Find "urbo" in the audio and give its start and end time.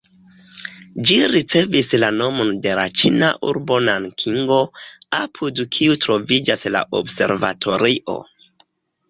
3.51-3.77